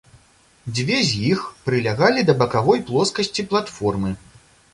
[0.77, 4.17] Дзве з іх прылягалі да бакавой плоскасці платформы.